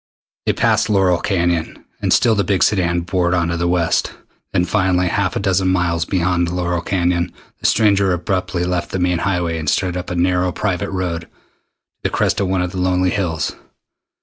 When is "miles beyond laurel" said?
5.67-6.81